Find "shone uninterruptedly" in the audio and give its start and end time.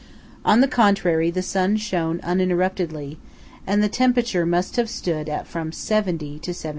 1.77-3.19